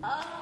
[0.00, 0.37] Oh.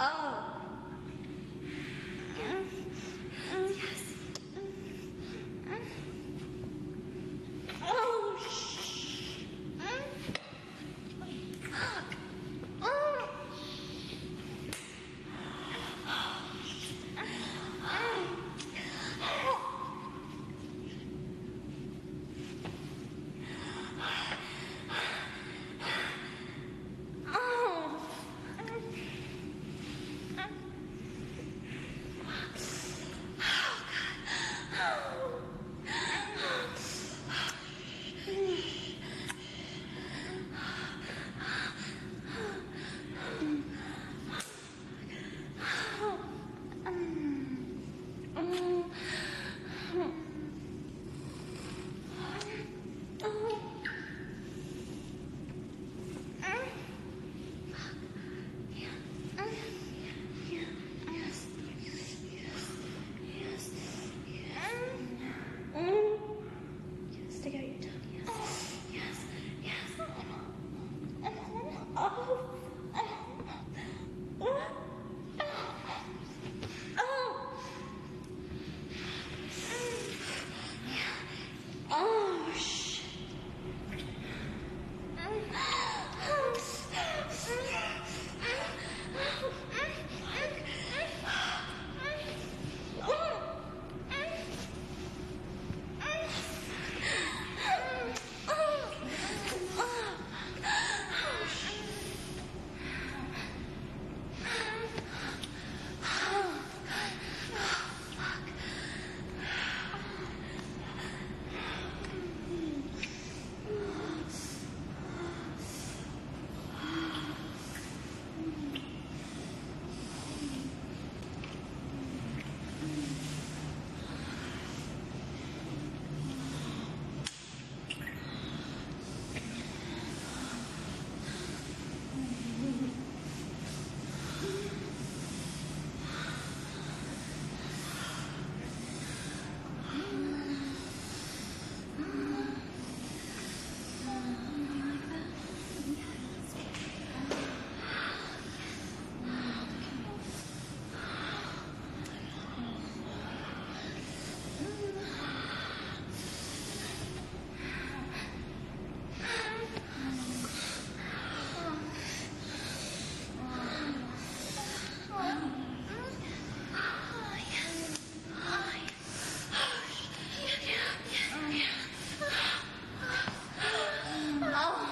[0.00, 0.57] Oh.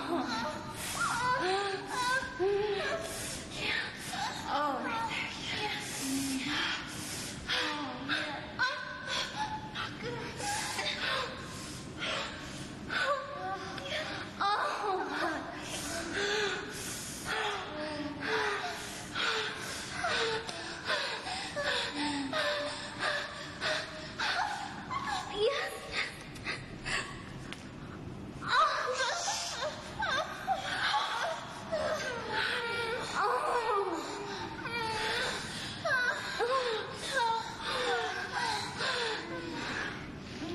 [0.09, 0.46] Oh.